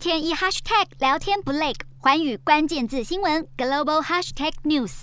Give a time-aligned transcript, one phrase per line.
[0.00, 5.02] 天一 hashtag 聊天不累，寰宇关键字新闻 global hashtag news。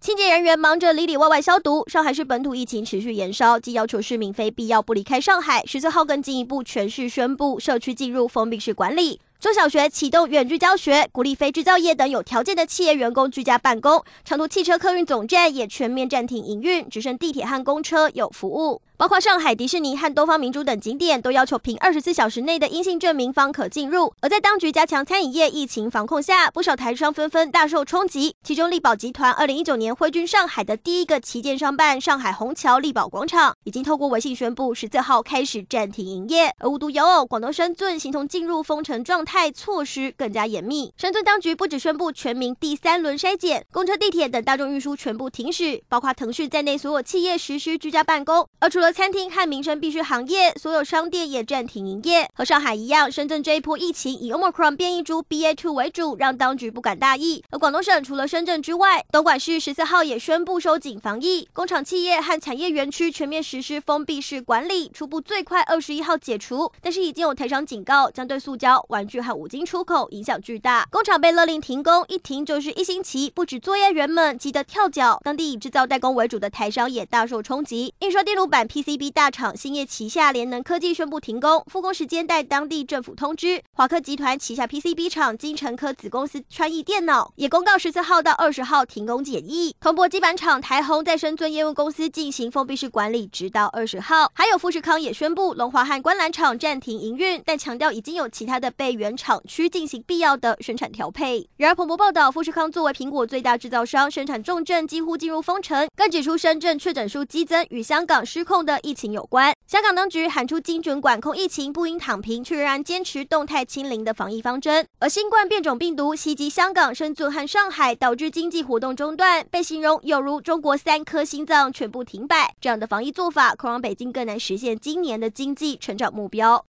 [0.00, 1.88] 清洁人员忙着里里外外消毒。
[1.88, 9.20] 上海市本土疫情持续延烧，既要求市民非必要不离开上海，十四号更进一步全市宣布社区进入封闭式管理。
[9.38, 14.02] 中小学启动远距教学，鼓励非制造业等有条件的企业员工居家办公。
[14.24, 18.82] 长途汽车客运总站也全面暂停营运，只剩地铁和公车有服务。
[18.96, 24.14] 包括上海迪士尼和东方明珠等景点，都要求凭二十四小时内的阴性证明方可进入。
[24.20, 28.36] 而在当局加强餐饮业疫情防控下，不少台商纷纷大受冲击。
[28.44, 36.54] 其中，力宝集团二零一九年挥军上海的第一个旗舰商办上海虹桥力宝广场，已经透过微信宣布十四号开始暂停营业。
[36.58, 40.92] 而无独有偶，广东深圳形同进入封城状态，措施更加严密。
[40.96, 48.46] 深圳当局不止宣布全民第三轮筛检，公车、地铁等大众运输全部停驶，包括腾讯在内所有企业实施居家办公。
[48.60, 52.28] 而除餐厅和民生必需行业，所有商店也暂停营业。
[52.34, 57.42] 和上海一样，深圳这一波疫情以 Omicron 变异株 BA.2 为主，让当局不敢大意。
[57.50, 66.70] 而广东省除了深圳之外，东莞市十四号也宣布收紧防疫，工厂、企业和产业园区全面实施封闭式管理，初步最快二十一号解除。
[66.80, 70.86] 但是已经有台商警告，将对塑胶、玩具和五金出口影响巨大。
[70.90, 77.94] 工厂被勒令停工，一停就是一星期，不止作业员们急得跳脚，当地以制造代工为主的台商也大受冲击。
[78.00, 79.04] 印刷电路板 PCB。
[79.12, 83.62] 大厂兴业旗下联能科技宣布停工，复工时间待当地政府通知。
[83.72, 89.76] 华科集团旗下 PCB 厂金城科子公司川易电脑也公告十四号到二十号停工检疫。
[89.78, 94.28] 铜箔基板厂台宏在深圳业务公司进行封闭式管理，直到二十号。
[94.34, 101.48] 还有富士康也宣布龙华和观澜厂暂停营运，但强调已经有其他的备援厂区进行必要的生产调配。
[101.58, 109.04] 然而，彭博报道，富士康作为苹果最大制造商，生产重镇几乎进入封城，更指出深圳确诊数激增与香港失控的疫情。
[109.14, 114.86] 有关，香港当局喊出精准管控疫情，不应躺平，却仍然坚持动态清零的防疫方针。
[114.98, 122.54] 而新冠变种病毒袭击香港、深圳和上海，导致经济活动中断，被形容有如中国三颗心脏全部停摆。
[122.60, 126.62] 这样的防疫做法，恐让北京更难实现今年的经济成长目标。